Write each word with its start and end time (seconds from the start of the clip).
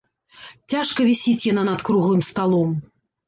Цяжка 0.73 1.05
вісіць 1.09 1.45
яна 1.51 1.63
над 1.69 1.85
круглым 1.89 2.25
сталом. 2.31 2.73